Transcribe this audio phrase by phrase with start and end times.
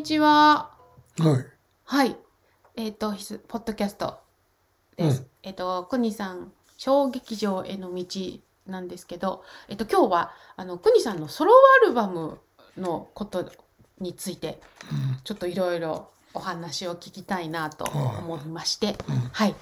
[0.00, 0.70] にちは。
[1.18, 1.46] はい。
[1.84, 2.16] はい。
[2.74, 4.18] えっ、と、ひすポッドキャスト
[4.96, 5.20] です。
[5.20, 8.06] うんえっ、と、コニーさん、小劇場への道
[8.66, 12.38] なんですけど、えっ、と、今日は、あの、コニーさんのソロアルバム
[12.78, 13.52] のこと
[13.98, 14.62] について、
[15.24, 19.54] ちょっといろいろお話を聞きたいなと思いまして、うんはい。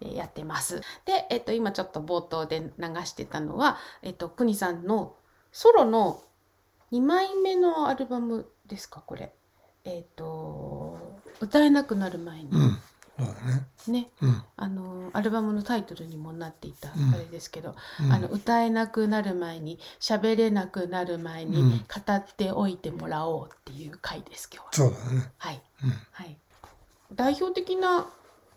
[0.00, 0.80] えーやってます。
[1.04, 5.16] で、えっ、と、今ちょっと冒頭で流してたのは、えっ、と、クニさんの
[5.52, 6.22] ソロの
[6.92, 9.34] 2枚目のアルバムですか、これ。
[9.84, 10.98] えっ、と、
[11.40, 12.78] 歌えなくなる前に、うん。
[13.18, 13.66] そうだね。
[13.88, 14.42] ね、うん。
[14.56, 24.90] あの、アルバムのタイトルにもなっていたうんあれですけど、うんあの、歌えなくなる前に、喋れなくなる前に、うん語っておいてもらおうっていう回です、今日は。
[24.90, 25.32] そうだね。
[25.38, 25.62] はい。
[25.84, 25.90] うん。
[26.12, 26.38] はい、
[27.14, 28.06] 代表的な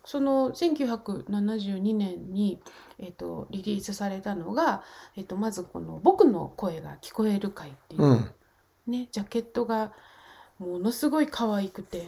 [0.06, 2.60] その1972年に、
[2.98, 4.84] えっとリリースされたのが、
[5.16, 8.30] えっとまずこの「僕の声が聞こえるかい」っていう、うん。
[8.86, 9.92] ね、ジャケットが
[10.58, 12.06] ものすごい可愛くて、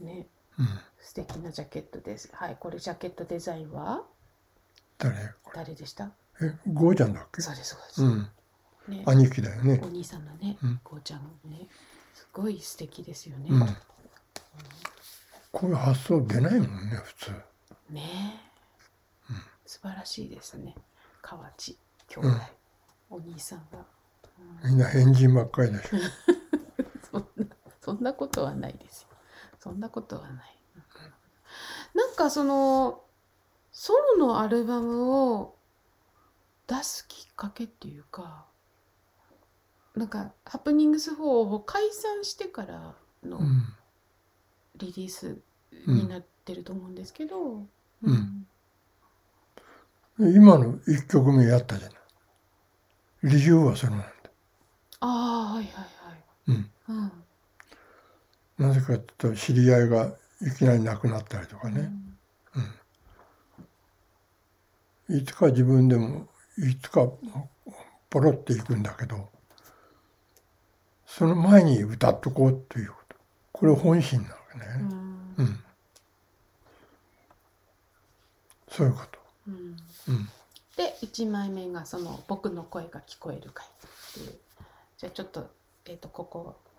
[0.00, 0.26] ね、
[0.58, 0.68] うん。
[1.00, 2.30] 素敵なジャケットです。
[2.32, 4.02] はい、これジャケットデザインは？
[4.98, 5.16] 誰？
[5.42, 6.12] こ誰でした？
[6.40, 6.48] れ。
[6.48, 7.42] え、ゴーちゃんだっけ？
[7.42, 8.28] そうですそうです、うん。
[8.88, 9.86] ね、兄貴だよねお。
[9.88, 11.20] 兄さんのねうん、こうちゃん
[11.50, 11.68] ね
[12.14, 13.48] すごい素敵ですよね。
[13.50, 13.66] うん。
[15.50, 17.30] こういう発想出ないもんね、普通。
[17.90, 18.40] ね
[19.30, 20.74] え、うん素晴らしいですね
[21.20, 21.76] 河内
[22.08, 22.28] 兄弟、
[23.10, 23.78] お兄さんが、
[24.64, 25.88] うんみんな変人ばっかりだし。
[27.12, 27.46] そんな
[27.80, 29.08] そんなことはないですよ
[29.60, 30.56] そんなことはない、
[31.94, 33.02] なんかその
[33.70, 35.54] ソロのアルバムを
[36.66, 38.46] 出すきっかけっていうか
[39.94, 43.62] なんかハプニングス4を解散してからのうん。
[44.76, 45.38] リリース
[45.86, 47.66] になってると思うんですけど、
[48.02, 48.46] うん
[50.18, 51.98] 今の一曲目やったじゃない。
[53.24, 54.06] 理由はそれなんだ。
[55.00, 55.86] ああはいはい
[56.48, 56.54] うん。
[56.54, 56.71] はい、うん
[58.58, 61.90] なぜかというと、知り合いがいきなり亡くなったりとかね。
[65.08, 66.28] いつか自分でも、
[66.58, 67.08] いつか
[68.08, 69.28] ポロっていくんだけど、
[71.06, 73.16] その前に歌っとこうっていうこと。
[73.52, 74.64] これ本心なわけね。
[74.80, 75.64] うんうん。
[78.70, 79.18] そういうこと。
[79.48, 79.76] うん
[80.08, 80.28] うん。
[80.76, 83.70] で1枚目がその「僕の声が聞こえるかい」っ
[84.14, 84.38] ていう
[84.96, 85.50] じゃあちょっと,、
[85.84, 86.71] えー、とここ「もう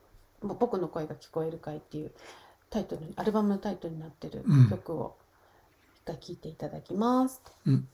[0.44, 2.12] 僕の声が聞こえるかい」っていう
[2.70, 5.18] タイトルにアルバムのタイトルになってるうん曲を
[5.96, 7.42] 一回聴いていただきます。
[7.66, 7.88] うん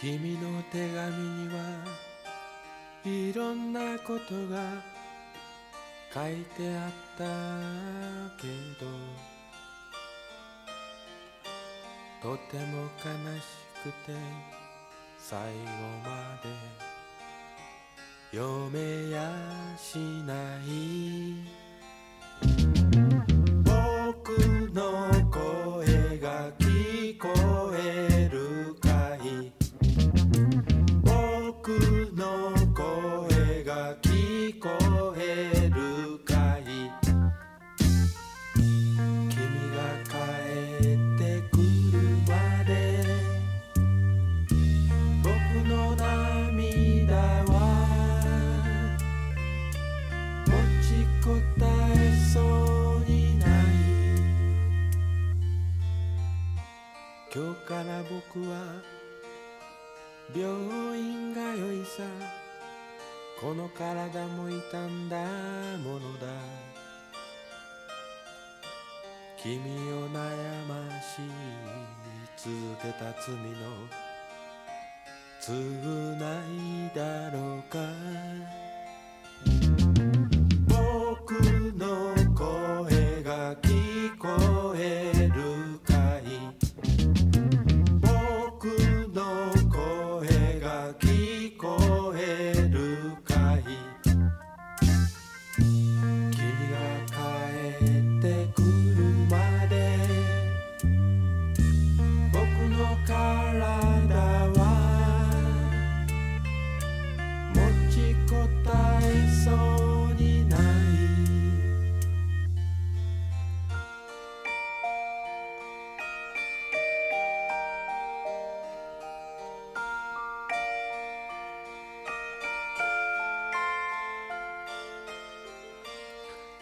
[0.00, 1.84] 君の手紙には
[3.04, 4.97] いろんなことが
[6.12, 7.24] 書いてあった
[8.40, 8.48] け
[8.80, 8.86] ど
[12.22, 13.44] とても悲し
[13.82, 14.12] くて
[15.18, 15.44] 最後
[16.04, 16.48] まで
[18.32, 19.30] 読めや
[19.76, 20.34] しな
[20.64, 21.67] い。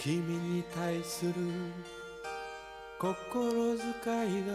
[0.06, 1.32] 君に対する
[2.96, 3.82] 心遣
[4.38, 4.52] いが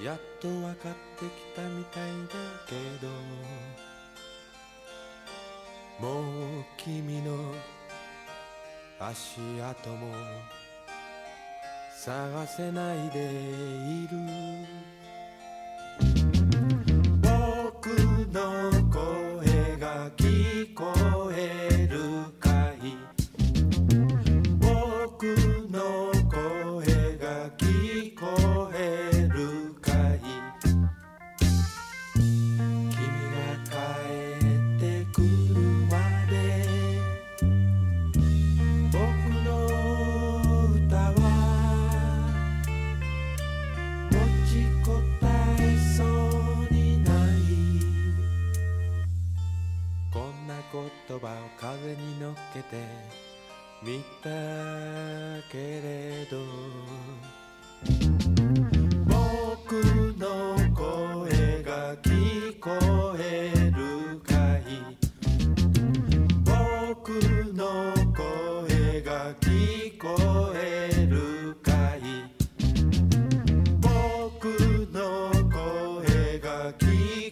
[0.00, 0.74] やっと分かっ
[1.18, 2.36] てきたみたいだ
[2.68, 3.08] けど
[6.08, 6.20] も
[6.60, 7.52] う君の
[9.00, 10.14] 足跡も
[11.98, 14.16] 探せないでいる。
[17.22, 17.88] 僕
[18.32, 20.92] の声が聞こ
[21.25, 21.25] え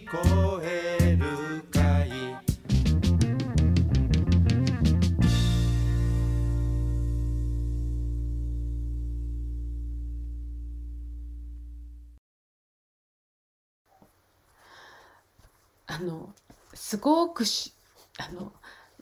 [0.05, 2.11] こえるかい？
[15.87, 16.35] あの
[16.75, 17.73] すごくし
[18.19, 18.53] あの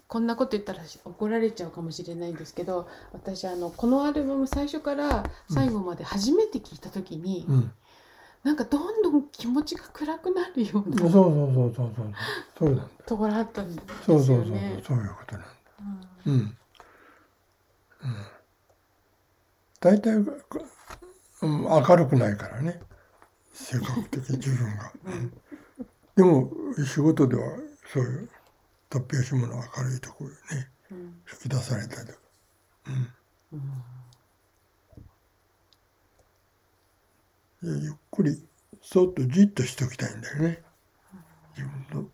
[0.07, 7.73] こんなこと言ったら怒られちゃうかもしれないんですけど私あのこのアルバム最初から最後まで初めて聞いた時に、うん
[8.43, 12.15] なんかどんどん気持ちが暗くなるようなそうそうそうそうそう
[12.59, 12.71] そう。
[12.71, 13.95] なんだところあったんですよね。
[14.05, 14.97] そうそうそうそう。
[14.99, 15.49] いうことなんだ。
[16.27, 16.33] うん。
[16.33, 16.41] うん。
[16.41, 16.57] うん。
[19.79, 22.81] 大体、うん、明るくないからね。
[23.53, 25.33] 性格的に自分が、 うん。
[26.17, 26.53] でも
[26.85, 27.43] 仕事では
[27.93, 28.29] そういう
[28.91, 30.99] 突拍子もの明るいところねうん。
[31.31, 32.19] 引き出されたりとか、
[32.89, 32.95] うん。
[33.53, 33.92] うん
[37.63, 38.43] ゆっくり
[38.83, 40.63] そっとじっとしておきたいんだよね。
[41.57, 42.09] 自分の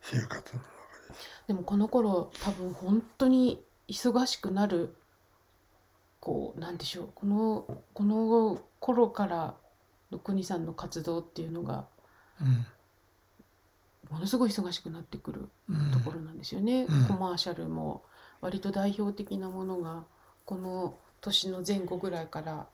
[0.00, 0.68] 生活の中で。
[1.48, 4.94] でもこの頃多分本当に忙しくなる
[6.20, 9.54] こうなんでしょうこのこの頃から
[10.10, 11.86] の国さんの活動っていうのが
[14.10, 15.90] ものすごい忙しくなってくるうん。
[15.90, 17.06] ところなんですよね、うん。
[17.06, 18.04] コマーシャルも
[18.40, 20.04] 割と代表的なものが
[20.44, 22.66] この年の前後ぐらいから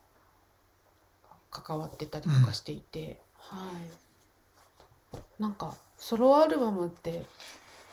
[1.54, 5.22] 関わってたりとかしていて、はい。
[5.38, 7.24] なんかソロアルバムって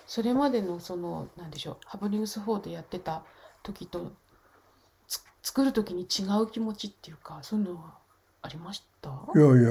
[0.08, 3.24] それまでのそのなんでしょうハブリングス4でやってた
[3.62, 4.12] 時と
[5.08, 7.94] つ作る時に違う気持ちっていうかそういうのは
[8.42, 9.10] ありました？
[9.36, 9.64] いやいやい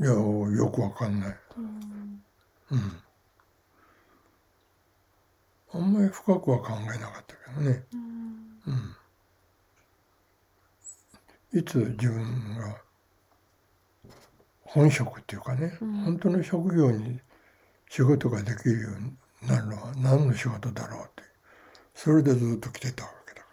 [0.00, 1.36] やよくわかんない。
[1.56, 2.22] うん。
[2.72, 3.02] うん。
[5.72, 7.84] あんまり深くは考えなかったけどね。
[7.92, 8.00] うん。
[8.66, 8.96] うん
[11.52, 12.76] いつ自分が
[14.62, 15.92] 本職っていうかね、うん。
[16.04, 17.20] 本当の職業に
[17.88, 21.22] 仕事ができるようになるのは何の仕事だろうって。
[21.94, 23.46] それでずっと来てたわけだか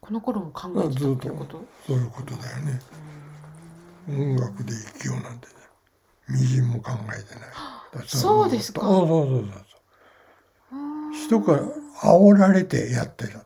[0.00, 1.58] この頃も考えてたってこと？
[1.58, 2.80] らそういうことだよね。
[4.08, 5.52] 音楽で生きようなんてね
[6.28, 7.34] みじんも考えて
[7.98, 8.06] ない。
[8.08, 8.80] そうですか。
[8.80, 9.44] そうそうそう
[10.70, 11.10] そうう。
[11.10, 11.62] ん人から
[12.02, 13.44] 煽られてやってた。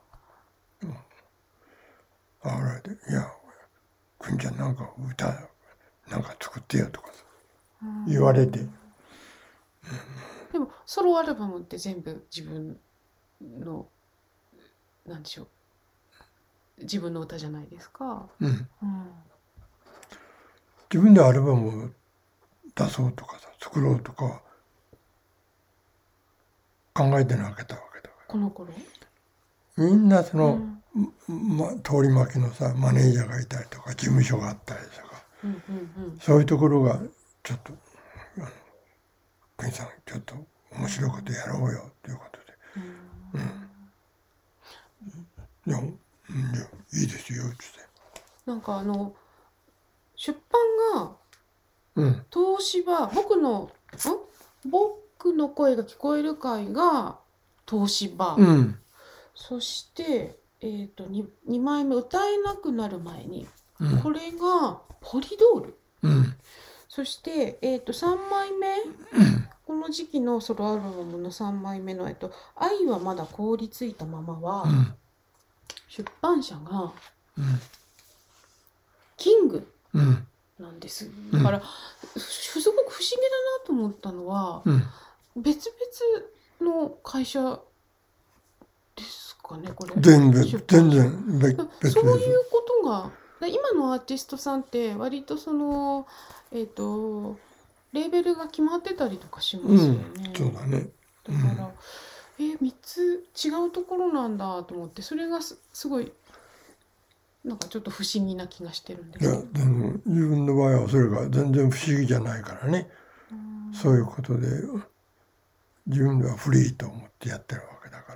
[0.85, 0.97] うん。
[2.45, 3.29] 煽られて「いや
[4.26, 5.26] くんちゃんなんか歌
[6.09, 7.25] なんか作ってよ」とかさ
[8.09, 8.66] 言われて。
[10.52, 12.80] でもソロアルバムって全部自分
[13.40, 13.88] の
[15.04, 15.49] なんでしょう。
[16.83, 18.28] 自分の歌じゃないですか。
[18.40, 18.68] うん。
[18.83, 19.12] うん。
[20.90, 21.90] 自分でアルバムを
[22.75, 24.42] 出そうとかさ作ろうとか
[26.95, 28.73] 考えてなかったわけだかこの頃？
[28.73, 30.83] らみんなその、うん
[31.29, 35.23] ま、通り巻きのさマネージャーがいたりとか事務所があったりとか。
[35.45, 36.99] うんうんそういうところが
[37.43, 37.73] ちょっと
[38.38, 38.49] 「あの
[39.57, 40.35] 国さんちょっと
[40.73, 42.47] 面白いことやろうよ」ということで。
[43.35, 43.71] うん。
[45.67, 45.91] いや、うん、い
[46.59, 46.67] や、
[47.00, 47.87] いいですよ、つって。
[48.47, 49.15] なんかあの
[50.17, 50.38] 出
[50.95, 51.17] 版が
[51.97, 53.71] うん、東芝僕の
[54.65, 54.69] ん？
[54.69, 57.19] 僕の声が聞こえる会が
[57.69, 58.79] 東芝、うん、
[59.35, 63.47] そしてえー、と 2, 2枚目歌えなくなる前に
[63.81, 63.99] うん。
[63.99, 65.79] これがポリドール。
[66.03, 66.35] うん、
[66.89, 68.77] そして、えー、と3枚目
[69.67, 74.95] この時期のソロアルバムの3枚目の「えっと愛はまだ凍りついたままは」うん、
[75.89, 76.93] 出版社が
[77.39, 77.61] うん。
[79.17, 80.27] キングうん。
[80.59, 81.11] なんです。
[81.33, 81.63] だから、
[82.17, 84.83] すすごく不思議だなと思ったのはうん。
[85.37, 87.61] 別々の会社
[88.95, 89.95] ですかねこれ。
[90.00, 90.59] 全然全社。
[90.91, 93.11] 然別別そう々いうことが
[93.41, 96.07] で今のアーティストさんって割とその
[96.53, 97.37] えっ、と
[97.93, 100.33] レーベルが決まってたりとかしますようんね。
[100.37, 100.88] そうだね。
[101.25, 101.71] だから、
[102.38, 106.12] え3つ違うところなんだと思ってそれがすすごい
[107.45, 109.53] なんかちょっと不思議な気がしてるんでいやすけど。
[109.53, 112.91] でも自分の場合はそれが全然不思議じゃないからね。
[113.31, 113.73] うん。
[113.73, 114.49] そういうことで
[115.87, 118.15] 自分ではフリーと思ってやってるわけだから。
[118.15, 118.15] う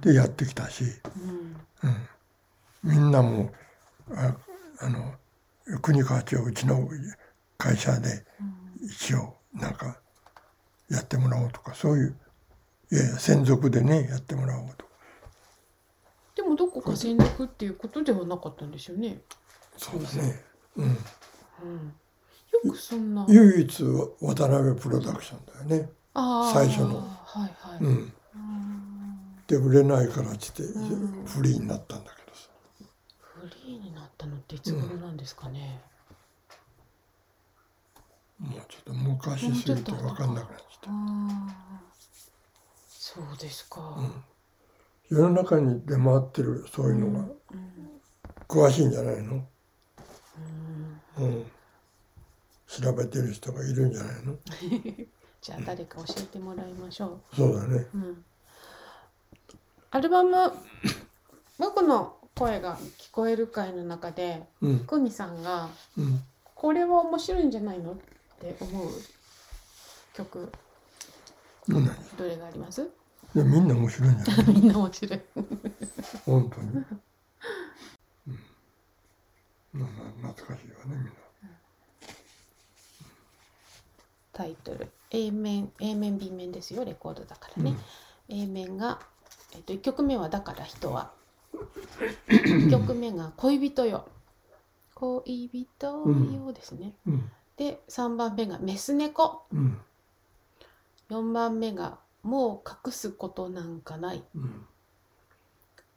[0.00, 0.84] でやってきたし、
[1.82, 1.90] うん。
[2.84, 3.50] うん、みんなも
[4.14, 4.36] あ
[4.80, 5.14] あの
[5.80, 6.88] 国川町うちの
[7.58, 10.00] 会社でうん一応なんか
[10.90, 12.16] やってもらおうとかそういう
[12.90, 14.84] いやいや専属でねやってもらおうと。
[14.84, 14.90] か
[16.34, 19.20] でもどこか専属っていうことではなかったんですよね。
[19.76, 20.44] そうだね、
[20.76, 23.24] うん、うん、よくそんな。
[23.28, 26.52] 唯一渡辺プロダクションだよね、あー。
[26.52, 27.00] 最初の。
[27.24, 27.78] はいはい。
[27.80, 28.12] うん、うん
[29.52, 32.48] で売れないからっつってうんフリーになったんだけどさ。
[33.20, 35.82] フリーになったのっていつ頃なんですかね。
[38.38, 40.90] もうちょっと昔すぎて分かんなくなっちゃった。
[42.88, 43.98] そうですか。
[45.10, 48.00] 世の中に出回ってるそういうのがうん
[48.48, 49.46] 詳しいんじゃないの、
[51.18, 51.24] うん。
[51.24, 51.44] うん、
[52.66, 54.36] 調べてる人がいるんじゃないの？
[55.42, 57.86] じゃあ誰か教えてもらいましょそうだね。
[57.94, 57.98] う。
[57.98, 58.24] うん、
[59.92, 60.52] アルバム
[61.58, 64.80] 「僕の声が聞こえる会」の中でうん。
[64.86, 67.96] 久美さんがうん「これは面白いんじゃないの?」っ
[68.40, 68.90] て思う
[70.14, 70.50] 曲。
[71.68, 71.84] うん
[72.18, 72.82] どれがあります？
[73.34, 74.14] いやみんな面白い
[74.52, 75.20] みんな面白い。
[76.26, 76.84] 本当に、
[78.26, 78.30] う
[79.78, 79.86] ん。
[80.22, 81.10] 懐かしいわねみんな。
[84.32, 84.90] タイトル。
[85.10, 87.76] A 面 A 面 B 面ですよレコードだからね、
[88.28, 88.98] A 面が、
[89.52, 91.12] えっと、1曲目は「だから人は」
[92.28, 94.08] 2曲目が「恋人よ」
[94.94, 97.30] 「恋人よ」ですね、うん。
[97.56, 99.44] で3番目が「メス猫。
[99.52, 99.80] うん」
[101.10, 104.24] 4番目が「もう隠すことなんかない。
[104.34, 104.66] うん」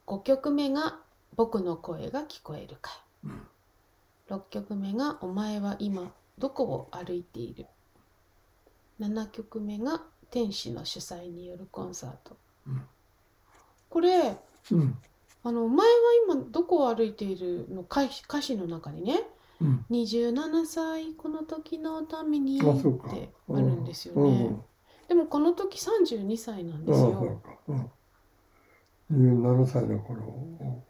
[0.08, 1.00] 5曲目が
[1.36, 2.92] 「僕の声が聞こえるか。
[3.24, 3.48] い」うん。
[4.28, 7.68] 6曲目が「お前は今どこを歩いている」
[9.00, 12.36] 7曲目が「天使の主催によるコンサート」
[12.68, 12.88] うん
[13.96, 14.36] これ
[14.72, 14.98] うん。
[15.46, 15.94] あの「お前は
[16.26, 19.22] 今どこを歩いているの歌詞」歌詞の中にね。
[19.62, 24.34] うん「27歳この時のために」ってあるんですようん。
[24.34, 24.58] ね。
[25.08, 27.40] でもこの時32歳なんですよ。
[27.42, 27.58] か。
[27.70, 27.92] うん。
[29.14, 30.84] 17歳の頃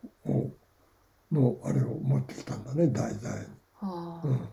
[1.32, 3.42] のあれを持ってきたんだね題材。
[3.42, 4.28] にはあ。
[4.28, 4.50] うん。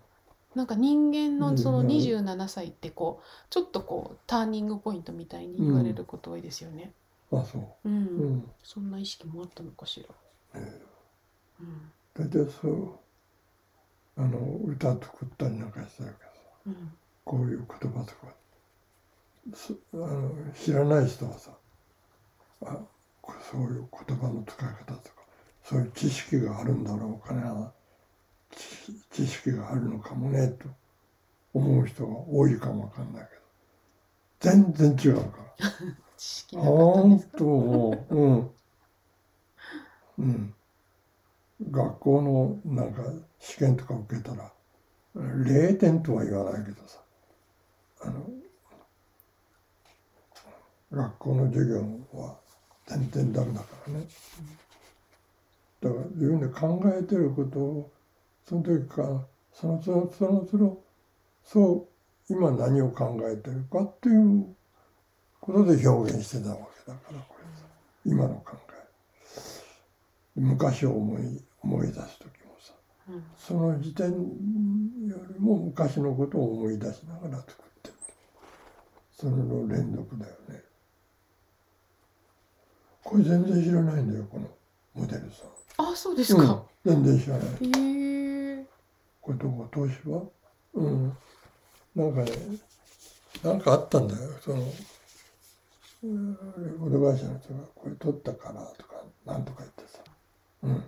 [0.55, 6.93] なんか人間のそのうん27歳ってこうちょっとこうターニングポイントみたいに言われること多いですよね。
[7.33, 7.89] あそう。
[7.89, 8.51] うん、うん。
[8.63, 10.61] そんな意識もあったのかしら。
[10.61, 10.81] え
[11.61, 11.93] うん。
[12.19, 12.99] え大体そう。
[14.17, 16.41] あの歌作ったりなんかしてるけどさ。
[16.67, 16.93] うん。
[17.25, 18.35] こういう言葉とか。
[19.55, 21.51] すあの知らない人はさ
[22.65, 22.79] あ
[23.21, 25.15] こそういう言葉の使い方とか
[25.65, 27.73] そういう知識があるんだろうかな。
[29.11, 30.69] 知知識があるのかもねと。
[31.55, 33.29] 思う人が多いかもわかんない
[34.41, 34.55] けど。
[34.55, 35.71] 全然違うから。
[36.23, 37.39] 知識なかったんですか？
[37.39, 37.45] 当
[38.11, 38.51] うん。
[40.19, 40.55] うん。
[41.71, 43.03] 学校のなんか
[43.41, 44.53] 試験とか受けたら
[45.17, 47.01] 0点とは言わないけどさ
[48.03, 48.25] あの
[50.93, 51.81] 学校の授業
[52.13, 52.37] は
[52.87, 54.07] 全然ダメだからね。
[55.81, 57.91] だから自分で考えてることを
[58.49, 59.21] その時から
[59.53, 60.79] そのそのそのその
[61.45, 61.89] そ
[62.29, 64.55] う今何を考えてるかっていう
[65.43, 67.35] ことで表現してたわけだからこ
[68.05, 68.73] れ今の考え。
[70.37, 72.73] 昔を思い思い出す時もさ
[73.09, 74.17] うんその時点よ
[75.29, 77.95] りも昔のことを思い出しながら作ってる。
[79.19, 80.63] それの連続だよね。
[83.05, 84.49] これ全然知らないんだよこの
[84.95, 85.43] モデルさ
[85.79, 86.63] あそうですん、か。
[86.85, 87.47] うん、全然知らない。
[87.47, 88.67] へえ。
[89.21, 90.23] これどこ東芝
[90.75, 91.13] うん。
[91.95, 92.31] なんかね
[93.43, 94.71] なんかあったんだよそのうん
[96.03, 96.09] レ
[96.79, 98.95] コード会社の人がこれ撮ったからとか
[99.25, 99.45] なん。
[99.45, 100.01] とか言ってさ
[100.65, 100.85] うん。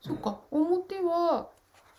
[0.00, 1.48] そっか表は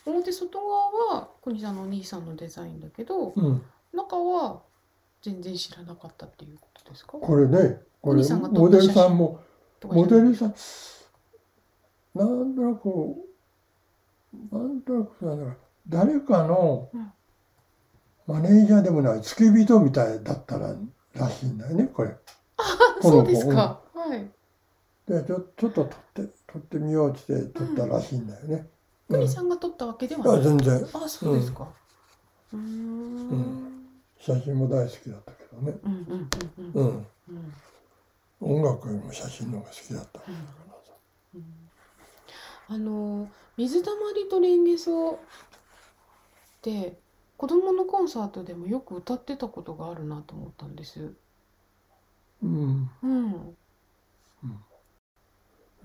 [0.06, 1.76] 表外側は国さん。
[1.76, 2.26] のお兄さん。
[2.26, 3.62] のデザインだけどうん。
[3.94, 4.62] 中は
[5.22, 7.14] 全然知らなかったっていうことですか。
[7.18, 8.42] これねこれ兄さん。
[8.42, 9.18] が撮ったモデルさん。
[9.18, 9.40] も
[9.82, 10.54] とかじゃないモデルさん。
[12.16, 12.56] なん。
[12.56, 12.88] となく
[14.52, 14.82] なん。
[14.82, 15.38] となくなん。
[15.40, 15.58] だろう
[15.90, 17.12] 誰かのうん。
[18.28, 20.76] マネージャーでもない付き人みたいだったら
[21.20, 22.10] らしいんだよねこれ。
[22.10, 23.82] この子そうですか。
[23.94, 24.30] はい。
[25.08, 28.68] でちょちょっと撮って撮ってみようって撮ったらしいんだよね。
[29.10, 30.44] クニさんが撮ったわけではあない。
[30.44, 31.68] 全然あ、そうですか。
[32.54, 32.62] うーん。
[33.30, 33.66] うん
[34.20, 35.74] 写真も大好きだったけどね。
[35.84, 37.54] うんうんうんううんん、うん
[38.42, 40.24] 音楽よりも写真の方が好きだったんだか
[40.68, 40.94] らさ。
[41.36, 41.44] うん
[42.72, 45.18] あの水たまりとレンゲソっ
[46.62, 46.98] て
[47.40, 51.14] 子供のコンサートでもよく歌ってたことがあるなと思ったんです。
[52.44, 52.92] うん。
[53.02, 53.56] うん。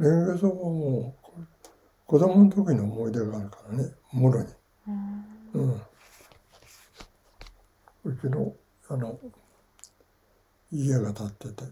[0.01, 1.41] レンゲソはもう
[2.07, 4.49] 子供の時の思い出があるからね、もろに。
[4.89, 5.83] うんうん。
[8.03, 8.53] うちの
[8.89, 9.17] あの
[10.73, 11.65] 家が建ってて、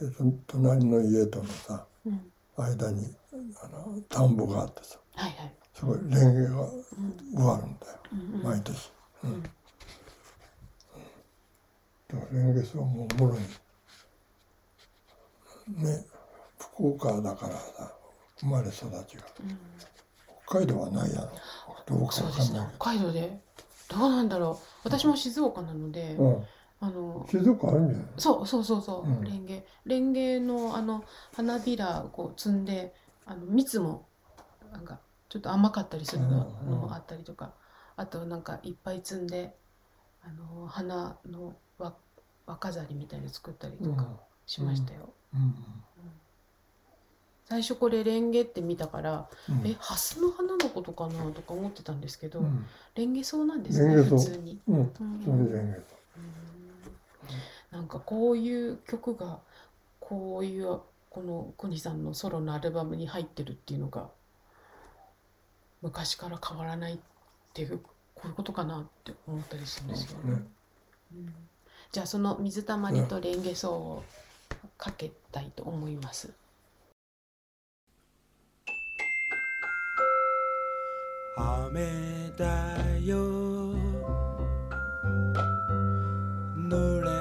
[0.00, 3.14] でその隣の家とのさうん間に
[3.62, 5.52] あの田んぼがあってさ、はいはい。
[5.74, 8.42] そこにレンゲがうん植わるんだよ、うんうん。
[8.42, 8.92] 毎年。
[9.24, 9.30] うん。
[9.32, 9.42] うん。
[9.42, 9.54] だか
[12.32, 13.40] らレンゲソはもうもろに
[15.82, 16.06] ね。
[16.58, 17.92] 福岡だからさ
[18.40, 18.92] 生まれ育ちが。
[18.92, 19.58] うん。
[20.46, 21.30] 北海道はないやろ。
[21.86, 22.60] どうかそうですね。
[22.60, 22.76] わかんない。
[22.78, 23.40] 北海道で。
[23.88, 24.64] どうなんだろう。
[24.84, 26.16] 私も静岡なので
[26.80, 28.06] あの静岡あるんじゃない？
[28.18, 29.24] そうそうそうそう、うん。
[29.24, 31.04] レンゲレンゲのあの
[31.34, 32.94] 花びらをこう摘んで
[33.26, 34.06] あの蜜も
[34.72, 36.28] なんかちょっと甘かったりするの
[36.64, 37.52] もあったりとか、
[37.96, 39.54] あとなんかいっぱい摘んで
[40.22, 41.94] あの花の輪
[42.46, 44.08] 輪飾りみたいに作ったりとか
[44.46, 45.10] しましたよ。
[45.34, 45.54] うん
[47.48, 49.66] 最初これレンゲって見たから、うん。
[49.66, 52.66] えハスの花のことかなとか思ってたんですけど、うん。
[52.94, 54.60] レンゲ草なんですね普通に。
[54.68, 54.92] うん。
[57.70, 59.38] なんかこういう曲が
[59.98, 64.10] こういうこのクニさんのソロのアルバムに入ってるっていうのが
[65.82, 66.98] 昔から変わらないっ
[67.54, 67.78] ていう
[68.14, 70.32] こういうことかなって思ったりするんですよね。
[70.32, 70.42] ね
[71.12, 71.34] うん
[71.90, 74.04] じゃあその水たまりとレンゲ草を
[74.76, 76.34] かけたいと思います。
[81.36, 83.72] 雨だよ
[86.56, 87.17] 濡れ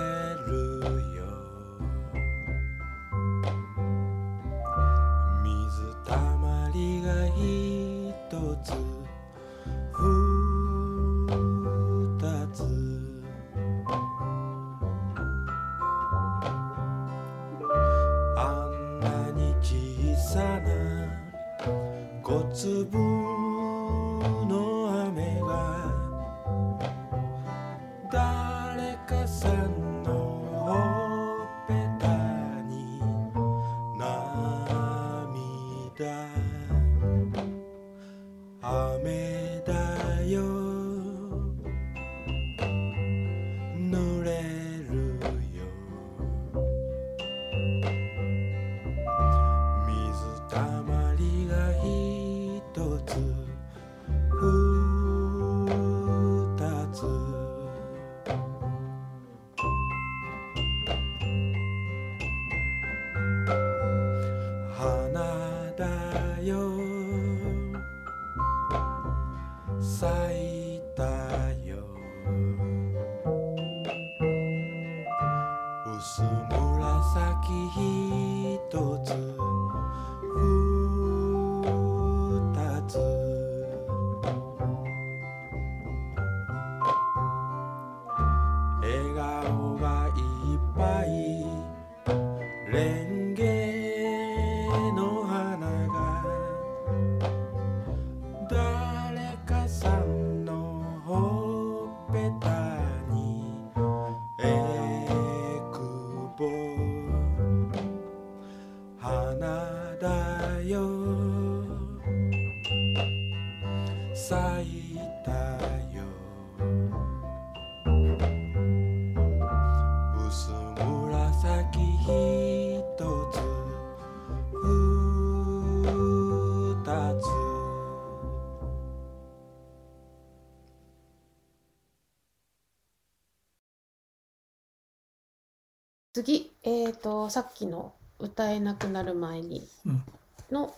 [136.17, 140.03] 次、えー、とさっきの「歌えなくなる前にうん」
[140.49, 140.75] の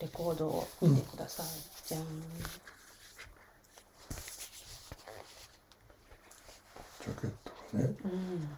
[0.00, 1.46] レコードを見てください。
[1.88, 7.96] じゃんジャケットがね。
[8.04, 8.56] うん。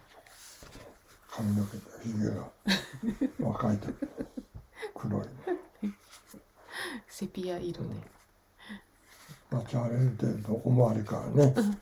[1.30, 2.46] 髪の毛とひげが
[3.48, 3.94] 若い時
[4.94, 5.24] 黒い。
[7.08, 7.88] セピア色で、
[9.50, 11.54] 街歩いてると思われからね。
[11.54, 11.78] 睨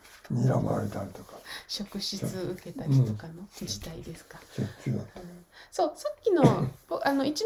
[0.67, 1.37] まれたりとか。
[1.69, 4.39] 職質受けたりとかの時代ですか、
[5.71, 6.43] そうさっきの
[6.89, 7.45] ぼあの1年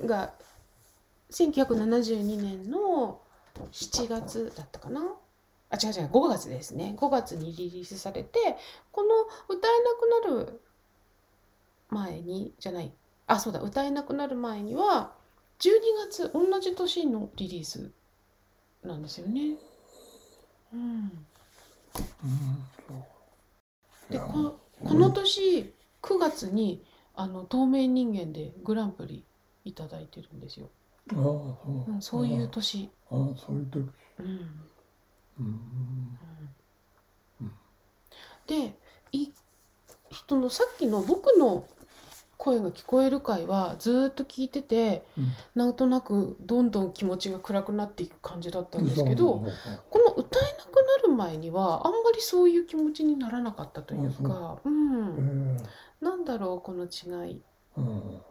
[0.00, 0.32] 目が
[1.30, 3.20] 1972年の
[3.72, 5.02] 7月だったかな。
[5.68, 6.94] あ違う違う5月ですね。
[6.96, 8.56] 5月にリリースされて
[8.92, 9.08] この
[9.48, 10.60] 「歌えなくなる
[11.88, 12.92] 前に」じゃない。
[13.26, 15.12] あそうだ歌えなくなる前には
[15.58, 17.90] 12月同じ年のリリース
[18.84, 19.56] なんですよね。
[20.72, 21.26] うん、
[24.10, 29.24] でここの年9月にあの透明人間でグランプリ
[29.64, 30.68] いただいてるんですよ。
[31.10, 31.92] ああそう。
[31.92, 32.90] うん、そういう年。
[33.10, 33.88] ああそういう時。
[34.20, 34.26] うん。
[35.40, 36.18] うん。
[37.40, 37.52] うん。
[38.46, 38.74] で
[39.12, 39.28] い
[40.10, 41.66] 人のさっきの僕の
[42.36, 45.32] 声が聞こえる回はずーっと聞いててうん。
[45.54, 49.44] なんとなくどんどん気持ちが暗くなっていく感じだったんですけそど
[49.90, 57.42] この歌えなくなる前にはあんまりそういう気持ちにならなかったというかうんえなんだろうこの違い。
[57.76, 58.22] えうん。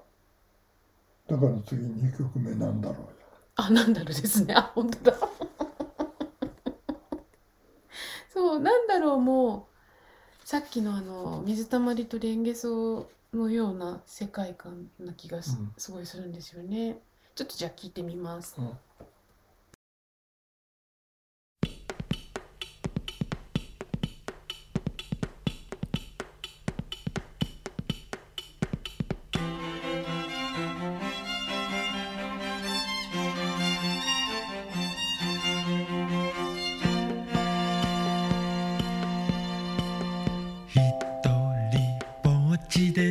[1.28, 3.10] だから次2曲目なんだろうよ。
[3.56, 4.54] あなんだろうですね。
[4.54, 5.18] あ本当だ。
[8.34, 9.68] そうなんだろうも
[10.44, 15.74] うさっきのあの水たまりとレンゲソのような世界観な気がす,、うん。
[15.78, 17.00] すごいするんですよね。
[17.34, 18.56] ちょっとじゃあ聞いてみます。
[18.60, 18.78] うん
[42.76, 43.05] ちで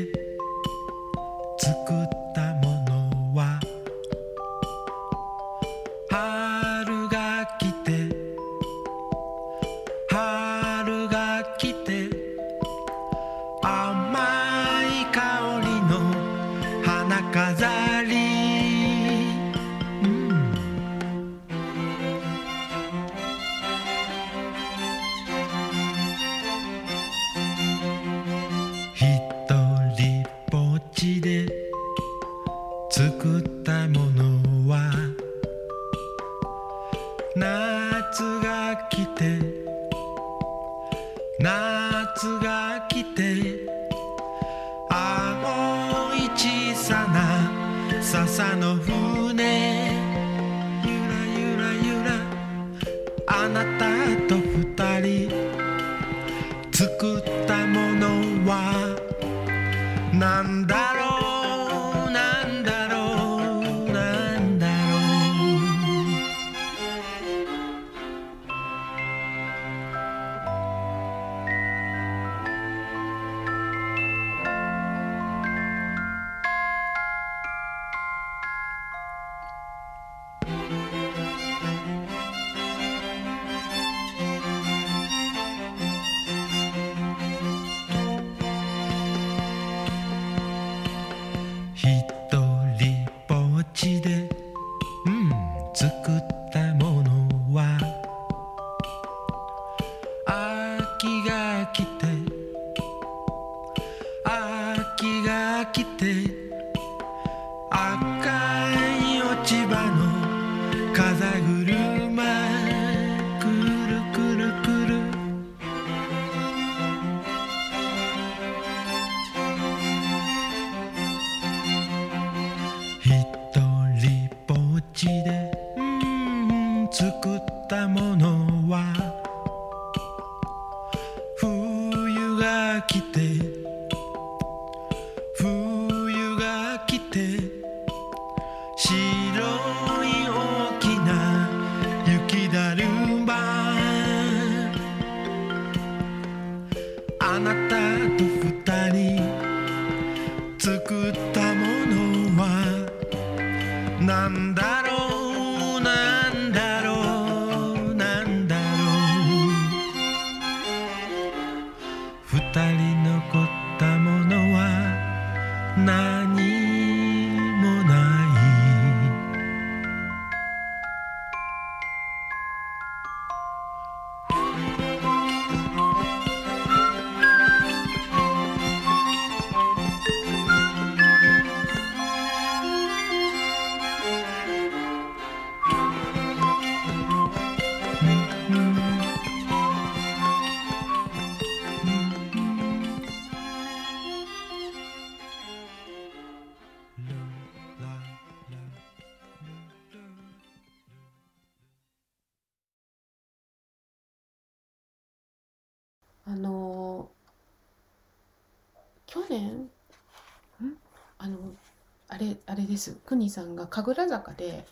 [212.25, 212.97] れあれです。
[213.07, 214.67] 国さんが神楽坂で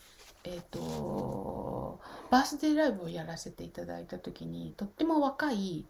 [0.45, 5.87] えっ、とバースデーライブをやらせていただいた時にとっても若い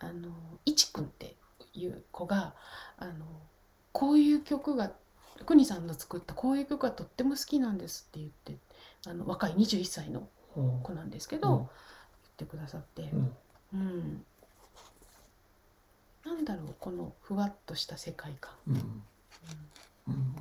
[0.00, 0.28] あの
[0.66, 1.36] いちくんって
[1.72, 2.54] いう子が
[2.98, 3.12] あの
[3.92, 4.92] こういう曲が
[5.46, 8.58] 国さんの作ったこういう曲がとっても好きなんですって言って
[9.06, 11.68] あの若い21歳のうん子なんですけど、言っ
[12.36, 13.36] てくださって、うん。
[13.74, 14.24] うん、
[16.24, 18.74] なんだろうこのふわっとした世界観、うん。
[18.76, 19.02] うん
[20.08, 20.34] うん。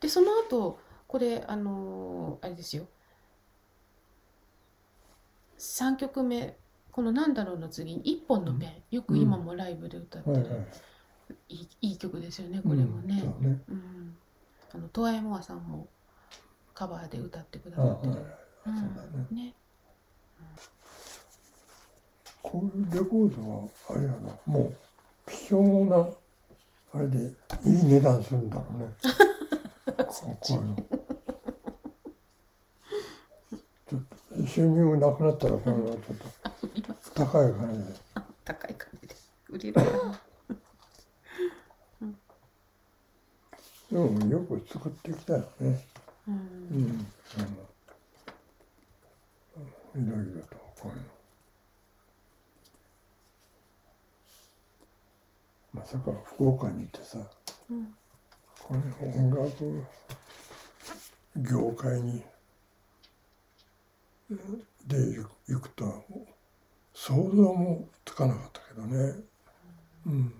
[0.00, 2.86] でその後これあのーあれですよ。
[5.58, 6.56] 3曲目
[6.90, 10.66] この「なんだろう」の次に「一本のペン」よく今もライブで歌ってる、はいはい。
[11.48, 13.22] いいいい曲ですよねこれもね。
[13.40, 13.62] うんね。
[13.68, 14.16] うん。
[14.74, 15.88] あのトワエモアさんも
[16.74, 18.14] カバーで歌ってくだあさってる。
[19.30, 19.54] ね
[22.42, 24.38] こういうレコードはあれやな。
[24.46, 24.76] もう
[25.30, 26.06] 貴重な
[26.94, 28.86] あれでいい値段するんだろうね。
[34.46, 35.98] 収入がなくなったらこれはちょっ
[36.86, 37.84] と高いからね。
[38.44, 39.16] 高い金で
[39.48, 39.74] 売れる。
[43.90, 45.86] でもよく作ってきたよね。
[46.28, 46.36] ううん。
[46.36, 47.06] ん
[47.38, 47.42] あ
[49.98, 50.63] のいろいろと
[55.98, 57.18] こういうのまさか福岡に行ってさ
[57.70, 57.94] うん
[58.66, 59.84] これ音楽
[61.36, 62.22] 業界に
[64.86, 65.92] で行く行くとは
[66.94, 69.14] 想像もつかなかったけどね。
[70.06, 70.32] うん。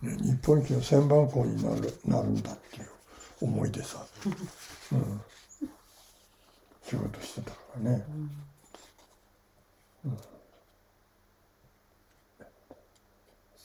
[0.00, 2.88] ね日本一の旋盤工になるなるんだっていう
[3.42, 4.06] 思いでさ、
[4.92, 5.20] うん、
[6.84, 8.06] 仕事してたからね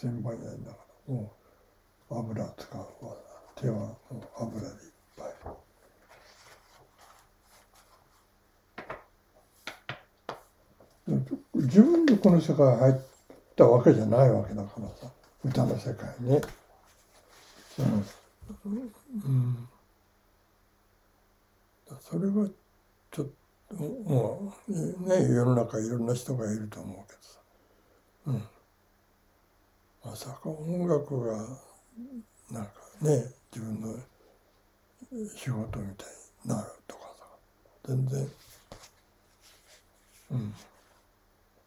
[0.03, 1.31] 旋盤やんだからも
[2.09, 3.15] う油使うわ。
[3.55, 3.95] 手は
[4.37, 5.33] 油でいっぱい。
[11.55, 12.95] 自分でこの世界入っ
[13.55, 15.09] たわけじゃないわけだからさ
[15.45, 16.41] 歌の世界ね
[17.79, 18.85] うん、
[19.25, 19.67] うん、
[22.01, 22.47] それが
[23.11, 23.27] ちょっ
[23.69, 24.73] ともう
[25.07, 27.39] ね世の中いろんな人がいると思うけどさ。
[28.27, 28.52] うん。
[30.03, 31.37] まさか音楽が
[32.51, 33.95] なんかね自分の
[35.35, 36.07] 仕事みたい
[36.43, 37.25] になるとかさ
[37.87, 38.27] 全然
[40.31, 40.53] うん。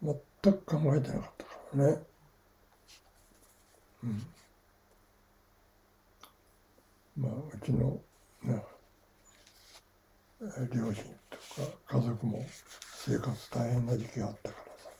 [0.03, 2.03] 全く考えてなかったからね。
[4.05, 4.27] うん。
[7.17, 8.01] まあうちの
[8.43, 8.63] ね
[10.75, 10.95] 両親
[11.31, 12.45] とか家族も
[13.07, 14.91] 生活大変な時期があったからさ。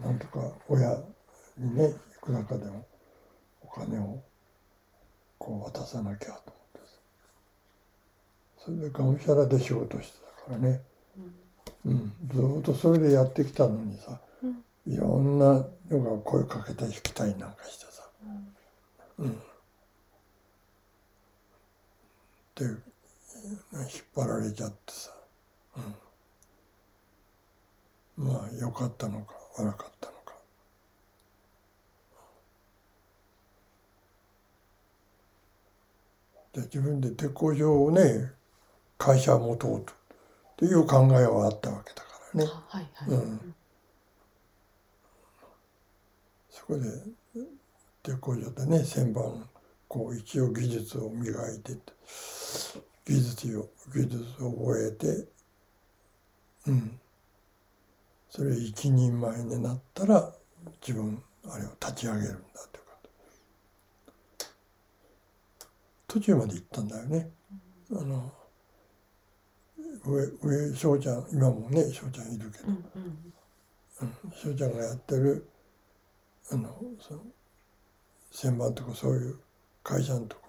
[0.00, 0.98] なんとか親
[1.58, 2.86] にねいくらかでも
[3.62, 4.22] お金を
[5.38, 6.36] こう渡さなきゃと思っ
[6.74, 6.80] て
[8.58, 10.80] それでがむしゃらで仕事してたからね、
[11.84, 18.02] うん、ずっとそれでやってきたのにさうんいろんなのが声かけたり来たりなんかしてさ、
[19.18, 19.32] うん、
[22.56, 22.78] で引っ
[24.14, 25.10] 張られちゃってさ、
[28.16, 29.41] うん、まあ良かったのか。
[29.56, 30.34] 悪かったのか
[36.54, 38.32] で自分で鉄工所をね
[38.98, 39.96] 会社を持とうとっ
[40.56, 42.50] ていう考えはあったわけだからね。
[42.50, 43.08] あはいはい。
[43.08, 43.54] うん
[46.50, 46.82] そこで
[48.02, 49.48] 鉄工所でね旋盤
[49.88, 51.72] こう一応技術を磨いて
[53.06, 55.26] 技術を技術を覚えて
[56.68, 57.00] うん
[58.34, 60.32] それ一人前になったら
[60.80, 62.38] 自分あれを立ち上げるんだ
[62.72, 62.84] という
[64.38, 64.46] か
[66.08, 67.28] 途中まで行ったんだよね。
[67.90, 68.32] あの
[70.06, 72.68] 上上翔ちゃん今もね翔ちゃんいるけど。
[72.68, 72.84] うん
[74.00, 74.52] うん。
[74.52, 75.46] うちゃんがやってる
[76.50, 77.20] あのその
[78.32, 79.38] 旋盤とかそういう
[79.82, 80.42] 会社のとこ。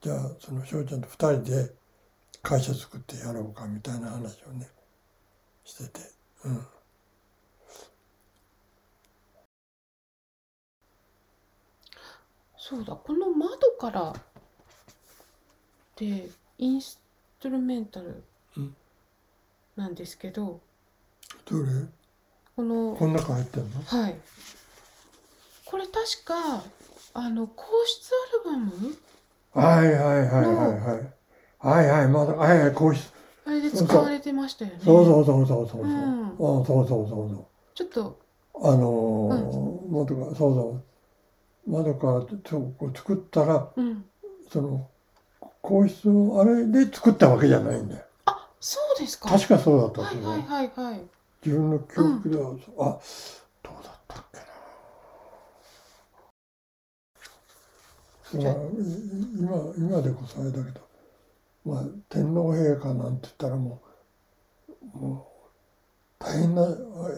[0.00, 1.74] じゃあその翔ちゃんと二人で
[2.40, 4.68] 会社作ってやろうかみたいな話をね
[5.64, 6.00] してて、
[6.44, 6.66] うん、
[12.70, 14.14] そうだこの窓から
[15.96, 17.00] でインス
[17.40, 18.22] トゥルメンタル
[18.56, 18.76] うん。
[19.74, 20.60] なんですけど、
[21.50, 21.64] どれ？
[22.54, 23.82] このこの中入ってんの？
[23.82, 24.16] はい。
[25.64, 26.62] これ確か
[27.14, 28.12] あの皇室
[28.44, 28.72] アルバム？
[29.52, 31.12] はいはいはいはいはい。
[31.58, 33.02] はいはいまだはいはいこうし
[33.46, 34.78] あれで使われてましたよね。
[34.84, 36.30] そうそうそうそうそうそう、うん。
[36.30, 37.46] うん、そうそうそうそう。
[37.74, 38.20] ちょっと
[38.62, 40.89] あのー窓かそうそう
[41.70, 44.04] 窓からそうこう作ったらうん。
[44.50, 44.88] その
[45.62, 48.04] 皇室のあれで作ったわけじゃないんだよ。
[48.24, 49.28] あ、そうですか。
[49.30, 51.00] 確かそうだったはいはいはいはい。
[51.44, 52.98] 自分の記憶では、あ
[53.62, 54.38] どうだったっけ
[58.38, 58.44] な。
[58.44, 58.56] まあ、い
[59.38, 60.80] 今今でこそあれだけど、
[61.64, 63.80] まあ、天皇陛下なんて言ったらも
[64.94, 65.28] うも
[66.20, 66.66] う大変な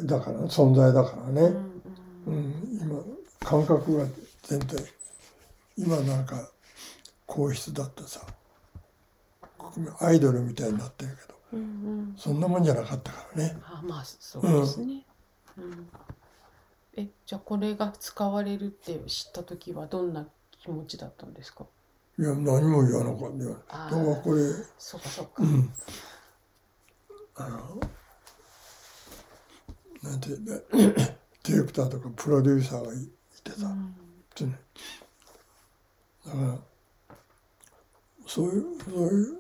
[0.04, 1.82] だから存在だからね、うん
[2.26, 3.02] ううんん、今
[3.40, 4.06] 感覚が
[4.42, 4.84] 全然
[5.76, 6.50] 今なんか
[7.26, 8.20] 皇室だってさ
[10.00, 11.64] アイドルみたいになってるけどうんう
[12.12, 12.14] ん。
[12.16, 13.56] そんなもんじゃなかったからね。
[13.64, 15.04] あ、まあそうですね。
[15.58, 15.88] うん。
[16.96, 20.26] え、じゃあこれが使われるって知った時はどんな
[20.62, 21.66] 気持ちだったんですか？
[22.18, 23.62] いや何も言わなかったよ。
[23.68, 24.42] あだからこれ、
[24.78, 25.46] そうかそうかう。
[25.46, 25.72] ん、
[27.36, 27.80] あの
[30.02, 33.08] なんていうんだ ディレクターとかプロデューサーがいい
[33.44, 33.94] てさ、うん
[34.34, 34.52] 常に
[36.26, 36.58] だから
[38.26, 39.36] そういうそういう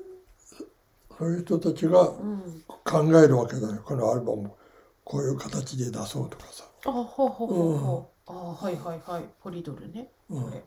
[1.18, 2.64] そういう人たちがうん。
[2.84, 4.56] 考えるわけだよこのアルバムを
[5.04, 8.32] こういう形で出そうとかさ、あ、ほうほうほうほう。
[8.32, 9.24] あ、はいはいはい。
[9.40, 10.08] ポリドルね。
[10.30, 10.64] うんこれ。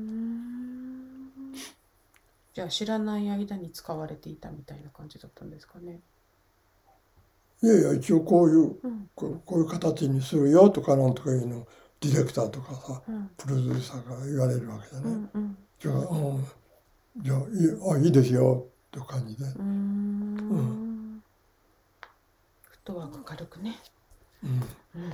[0.00, 1.30] うん。
[2.54, 6.00] じゃあ知らない間に使われていたみたいな感じだったんですかね。
[7.62, 9.10] いやいや一応こういううん。
[9.14, 11.68] こういう形にするよとかなんとかいうのを
[12.10, 13.30] ディレクターとかさうん。
[13.36, 15.02] プロデューサーが言われるわけだね。
[15.04, 15.58] うんうん。
[15.80, 16.46] じゃあ、うん、
[17.18, 17.46] じゃあいい
[17.94, 21.22] あいいですよっていう感じで、うーん。
[22.62, 23.76] フットワーク軽くね。
[24.42, 25.10] うん、うん。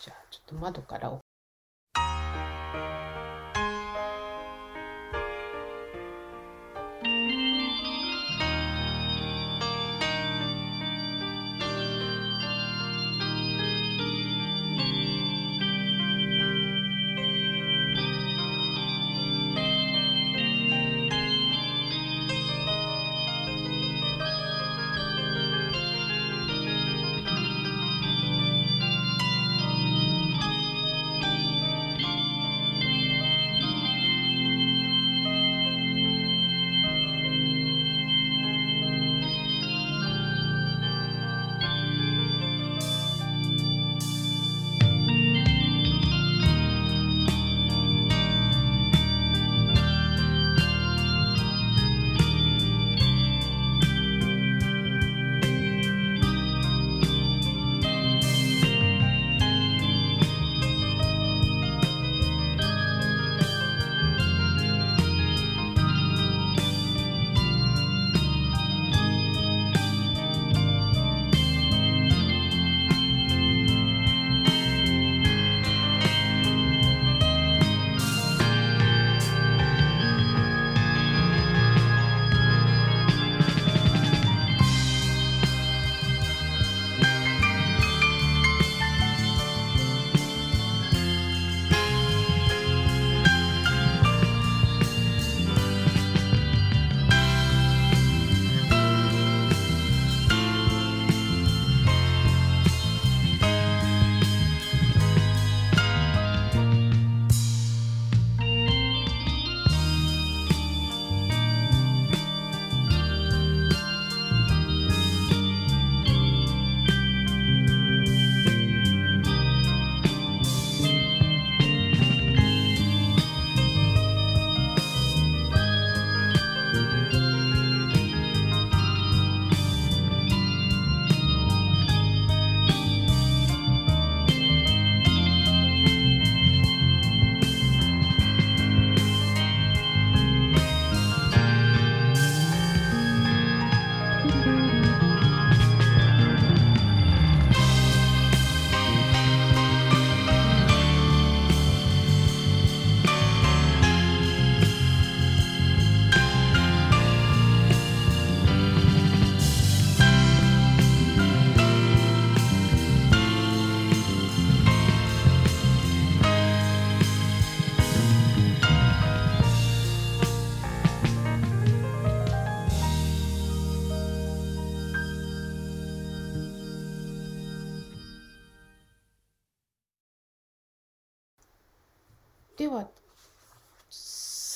[0.00, 1.23] じゃあちょっと窓からお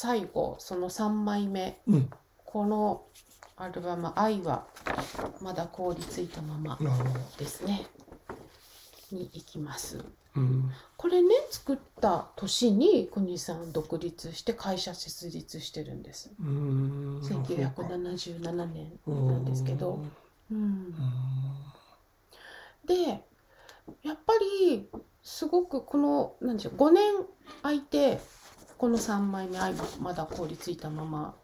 [0.09, 1.82] 最後その3枚目。
[1.86, 2.11] うん、
[2.46, 3.02] この
[3.59, 4.66] アルバム「愛は
[5.42, 7.86] まだ凍りついたままなるほど」ですね。
[9.12, 10.02] に行きます。
[10.34, 10.72] うん。
[10.96, 16.30] これね作った年に国さん独立して会社設立してるんです。
[16.40, 17.20] うん。
[17.20, 20.00] 1977年なんですけど。
[20.50, 20.56] うん。
[20.56, 20.94] うん。
[22.86, 23.22] で
[24.02, 24.88] やっぱり
[25.22, 27.12] すごくこの何でしょう5年
[27.62, 28.18] 空いて
[28.78, 31.34] この3枚目「愛はまだ凍りついたまま」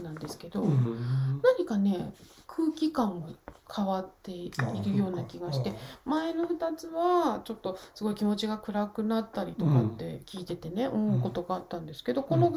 [0.00, 1.40] なんですけど、うん。
[1.42, 2.14] 何かね
[2.46, 3.30] 空気感も
[3.74, 4.50] 変わってい
[4.84, 5.72] るような気がして
[6.04, 12.54] 前の2つはちょっとすごい気持ちが暗くなったりとかって聞いててね、思うことがあったんですけど、この3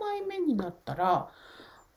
[0.00, 1.28] 枚目になったら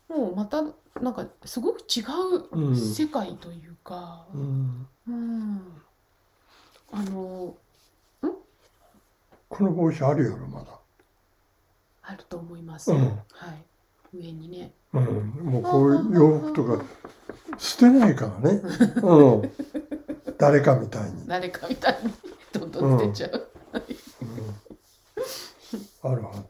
[0.08, 0.64] もうまた
[1.02, 2.02] なんかすごく違
[2.36, 2.76] ううん。
[2.78, 4.26] 世界というか。
[4.34, 4.88] うん。
[5.08, 5.82] うん。
[6.94, 7.56] あの
[9.50, 10.81] この帽子あるよなまだ
[12.12, 12.98] あると思います、うん。
[12.98, 13.06] は
[14.14, 14.18] い。
[14.18, 14.74] 上にね。
[14.94, 15.04] うん。
[15.46, 16.84] もうこういう洋服とか
[17.58, 18.62] 捨てないからね。
[19.02, 19.52] うん。
[20.38, 21.26] 誰かみたいに。
[21.26, 22.12] 誰かみたいに
[22.52, 23.48] どんどん捨てちゃう、
[26.04, 26.12] うん。
[26.12, 26.42] あるはず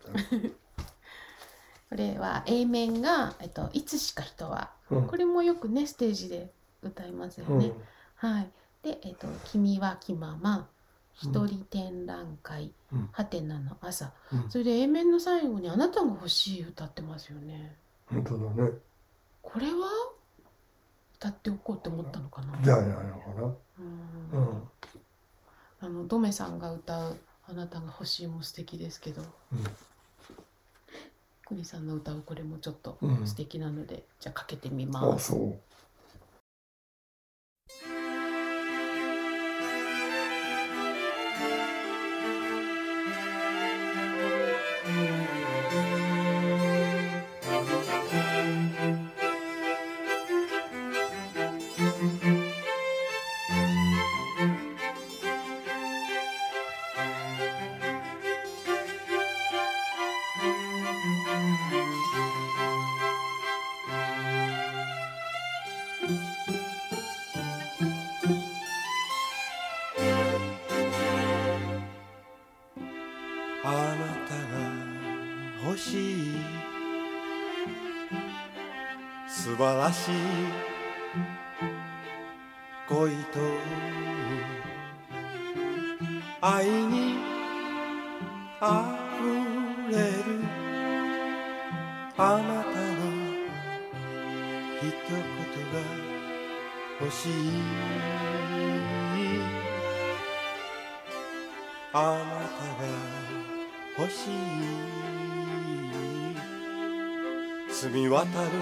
[1.90, 5.08] これは A 面が、えっと「いつしか人は」うん。
[5.08, 6.52] これもよくねステージで
[6.82, 7.74] 歌いますよね、
[8.16, 8.52] はい。
[8.82, 10.68] でえっと「君は気まま」
[11.22, 13.10] 「一人展覧会」うん。
[13.12, 14.50] はてなの朝」うん。
[14.50, 17.78] それで A 面の最後に「あなたが欲しい」歌ってますよね。
[18.08, 18.72] 本当だね。
[19.42, 19.88] これは？
[21.16, 22.60] 歌っておこうって思ったのかな。
[22.64, 23.56] じゃあないのかな。
[24.34, 24.48] うん。
[24.48, 24.70] うん。
[25.80, 27.18] あのドメさんが歌う
[27.48, 29.22] 「あなたが欲しい」も素敵ですけど。
[29.22, 29.64] うん。
[31.46, 33.28] クリさんの歌うこれもちょっとうん。
[33.28, 35.32] 素敵なので、じゃあかけてみあます。
[35.32, 35.60] そう
[80.02, 80.10] し
[82.90, 83.40] 恋と
[86.42, 87.18] 愛に
[88.60, 89.22] あふ
[89.92, 90.10] れる
[92.18, 93.02] あなたの
[94.82, 95.22] 一言
[95.72, 95.78] が
[97.00, 97.32] 欲しい。
[101.94, 102.90] あなたが
[104.00, 104.32] 欲しい。
[107.72, 108.61] 澄み渡る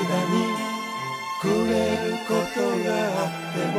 [1.41, 1.75] くれ
[2.09, 2.91] ることが
[3.21, 3.79] あっても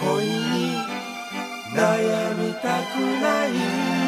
[0.00, 0.30] 恋に
[1.74, 3.99] 悩みたくない。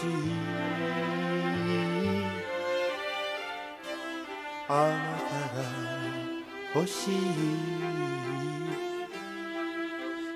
[0.00, 0.08] しい
[4.66, 4.98] あな
[5.28, 5.60] たが
[6.74, 7.14] 欲しい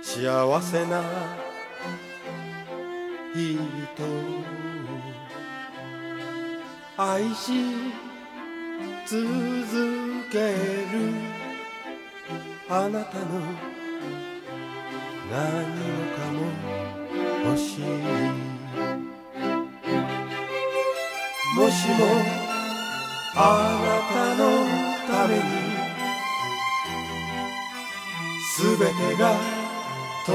[0.03, 1.03] 幸せな
[3.35, 3.59] 人
[6.99, 7.53] 愛し
[9.07, 9.19] 続
[10.31, 10.55] ける
[12.69, 13.41] あなたの
[15.31, 18.54] 何もかも欲しい
[21.55, 21.95] もしも
[23.37, 24.43] あなたの
[25.07, 25.43] ために
[28.57, 29.37] すべてが
[30.27, 30.33] 遠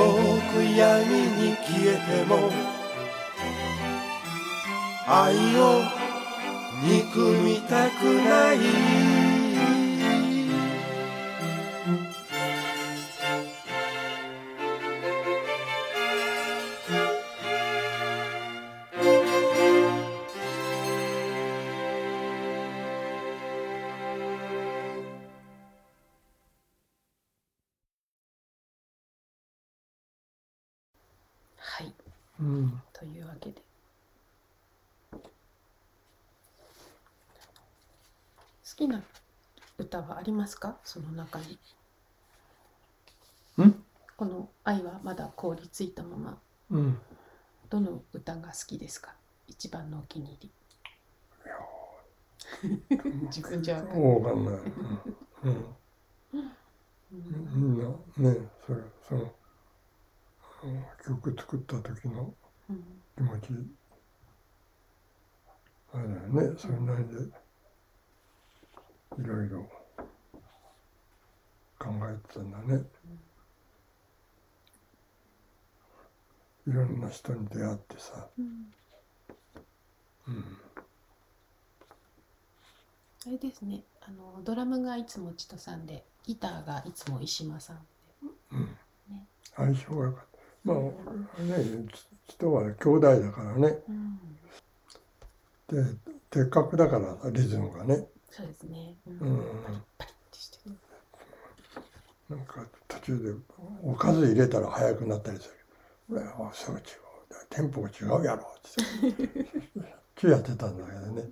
[0.54, 2.50] く闇に消えても
[5.08, 5.84] 愛を
[6.84, 9.19] 憎みたくないはい
[40.30, 40.78] りますか？
[40.84, 41.58] その中に。
[43.66, 43.84] ん？
[44.16, 46.38] この「愛はまだ凍りついたまま。
[46.72, 47.00] うん」
[47.70, 49.16] どの歌が好きですか？
[49.48, 50.52] 一番のお気に入り。
[53.28, 54.04] 自分じゃわかんない。
[54.04, 54.56] わかんない、
[55.44, 55.76] うん。
[56.34, 56.56] うん。
[57.12, 59.36] みんなねそれその
[60.64, 62.34] うん曲作った時の
[62.70, 63.48] うん気持ち。
[65.94, 66.22] あれだよ
[66.52, 66.58] ね。
[66.58, 67.14] それなりで
[69.18, 69.70] いろいろ
[71.80, 72.84] 考えてたんだね。
[76.68, 78.46] いろんな人に出会ってさ、うん。
[80.28, 80.58] うん、
[83.26, 83.84] あれですね。
[84.02, 87.82] あのドラムがいつも千とさんでギターがいつも石間さんで。
[88.52, 88.66] うん。
[89.16, 89.26] ね。
[89.56, 90.26] 相性が良かっ
[90.66, 90.74] た。
[90.74, 90.78] まあ
[91.42, 91.86] ね
[92.28, 93.80] 人は兄弟だからね。
[93.88, 94.20] うん。
[95.70, 95.84] で
[96.30, 99.20] 的確だからリズムがね、そうですね、うん。
[99.20, 100.76] うん、パリッとしてる
[102.30, 103.34] なんか途中で
[103.84, 105.50] おかず入れたら速くなったりす
[106.10, 106.84] る「あそう違う
[107.50, 109.60] テンポが違うやろ」って
[110.16, 111.32] ち やってたんだけどね、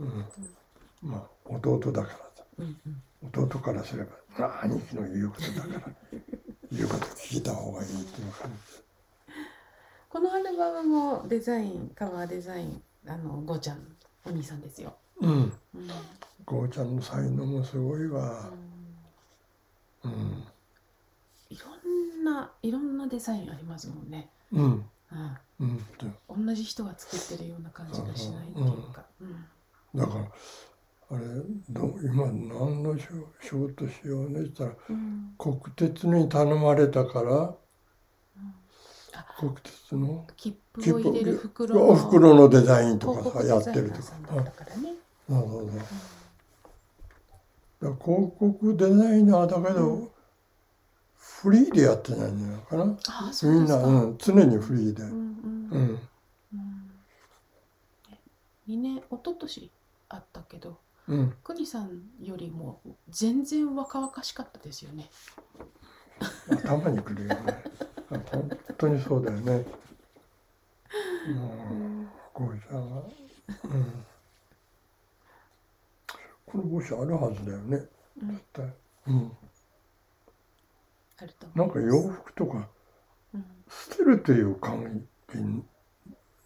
[0.00, 0.24] うん、
[1.02, 5.94] まあ弟だからさうんうん弟からすれば「あ兄貴の言うことだから
[6.72, 8.82] 言うこと聞いた方がいい」っていう感じ。
[10.08, 15.30] このアルバムもデザインカバーデザインあのゴーちゃんお兄さんですよ、うん。
[15.74, 15.90] うん。
[16.46, 18.48] ゴーちゃんの才能もすごいわ。
[18.50, 18.67] うん
[20.08, 20.44] うん。
[21.50, 24.62] いろんないろんなデザインありますもんね、うん。
[25.60, 25.80] うん、
[26.28, 26.46] うん。
[26.46, 29.46] 同じ人が作ってるような感じがしないっていうか、うん。
[29.94, 30.24] だから
[31.10, 31.24] あれ
[31.70, 33.06] ど今何の仕
[33.40, 35.34] 仕事しようねって言ったらうん。
[35.38, 37.54] 国鉄に頼まれたからうん。
[39.14, 44.16] あ国鉄の切符を入れる袋お袋のデザインと広かさやってるとか。
[44.36, 44.94] ね、
[45.28, 46.17] そうそうそう
[47.80, 50.08] だから広告デザイナーだけど、うん。
[51.16, 52.76] フリーでやってないんじゃないか。
[52.76, 52.84] な
[53.42, 55.68] みんな、うん、常にフリーで、うんうん。
[55.70, 56.00] うん。
[56.54, 56.90] うん。
[58.10, 58.20] ね
[58.68, 59.70] 2年一昨年
[60.08, 65.08] あったけどうん、国さんよりも全然若々しかったですよね。
[66.50, 67.64] 頭にくるよね。
[68.10, 69.64] あ 本当にそうだよね。
[71.34, 71.54] も
[72.04, 73.02] うゴーちゃんは、
[73.64, 74.04] うん、
[76.50, 77.86] この帽子あるはずだよね
[78.22, 78.72] うん絶対
[79.08, 79.32] うん
[81.20, 82.68] あるとなんか洋服とか
[83.34, 85.38] うん捨てるという感じ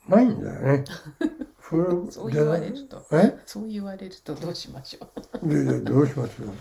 [0.08, 0.84] ないんだよね。
[1.62, 3.38] それそう言われるとえ？
[3.46, 5.08] そう言われるとどうしましょ
[5.42, 5.48] う。
[5.48, 6.48] いやいやどうしますよ。
[6.48, 6.54] も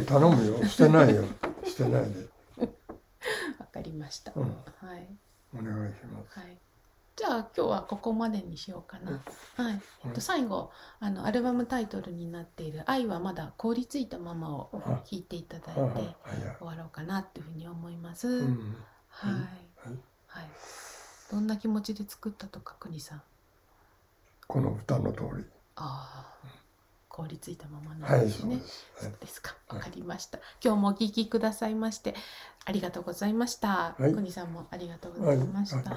[0.00, 0.64] う頼むよ。
[0.64, 1.24] 捨てないよ。
[1.64, 2.26] 捨てないで。
[3.60, 4.32] わかりました。
[4.34, 5.18] うんはい
[5.54, 6.38] お願いします。
[6.38, 6.58] はい。
[7.16, 9.22] じゃあ今日はここまでにしようかな。
[9.56, 9.80] はい。
[10.04, 15.80] えっと最後あのアルバムタイトルになっている愛はまだ凍りついたままをあ弾いていただいて。
[16.58, 18.28] 終わろうかなっていうふうに思います。
[18.28, 18.76] うん。
[19.08, 19.32] はい。
[19.32, 19.42] はい
[20.26, 20.44] はい。
[21.30, 23.22] どんな気持ちで作ったとか国さん？
[24.46, 25.44] この歌の通り。
[25.76, 26.48] ああ。
[27.16, 28.56] 凍りついたままなはい、んですね。
[28.56, 28.86] そうです。
[28.96, 29.56] はいそうですか。
[29.68, 30.38] はいわかりました。
[30.62, 32.14] 今日もお聞きくださいまして
[32.64, 33.94] ありがとうございました。
[33.98, 35.38] はい国さんもありがとうごはい。
[35.38, 35.90] ざいました。
[35.90, 35.96] は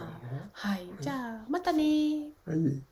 [0.54, 2.30] はい、じゃあまたね。
[2.46, 2.84] はい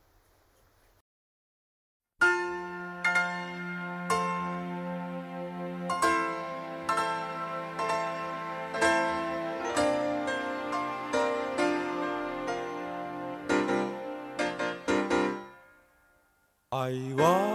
[16.69, 17.46] 愛は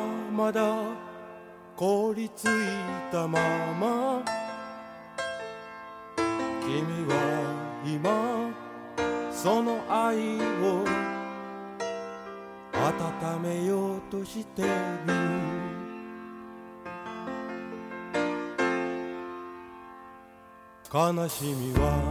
[0.43, 0.75] まだ
[1.77, 2.49] 凍りつい
[3.13, 3.39] たま
[3.79, 4.25] ま。
[6.63, 7.15] 君は
[7.87, 8.51] 今
[9.33, 10.85] その愛を
[12.75, 14.69] 温めようとしてる。
[20.93, 22.03] 悲しみは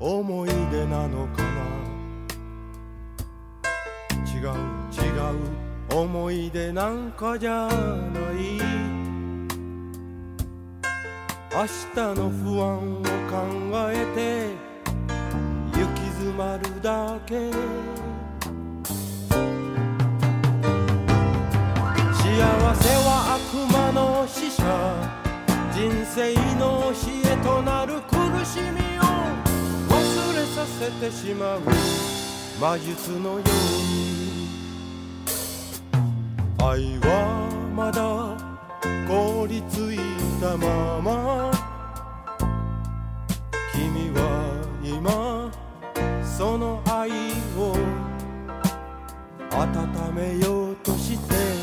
[0.00, 1.48] 思い出なのかな？
[4.34, 4.46] 違う
[4.94, 5.10] 違
[5.64, 5.67] う。
[5.90, 8.58] 思い出なんかじゃない。
[11.50, 13.36] 明日の不安を考
[13.90, 14.18] えて
[15.78, 17.50] 行き詰まるだけ。
[22.12, 22.34] 幸
[22.74, 24.62] せは悪魔の使者。
[25.72, 29.02] 人生の教えとなる苦しみを
[29.88, 29.96] 忘
[30.34, 31.60] れさせてしまう。
[32.60, 34.17] 魔術のように。
[36.78, 38.00] 愛はまだ
[39.08, 39.98] 凍りつい
[40.40, 41.50] たまま
[43.72, 44.20] 君は
[44.84, 45.50] 今
[46.24, 47.10] その愛
[47.58, 47.74] を
[49.50, 51.57] 温めようとして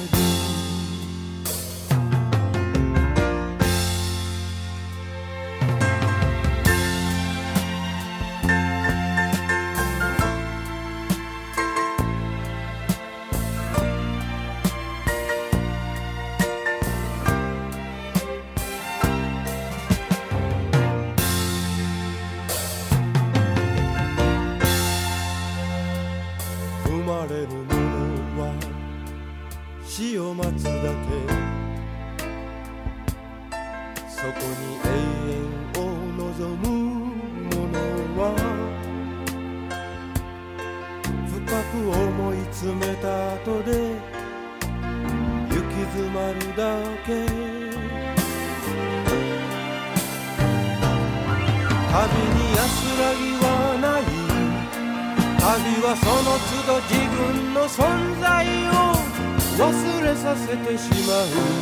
[61.05, 61.54] せ